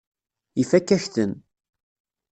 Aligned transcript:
Ifakk-ak-ten. 0.61 1.31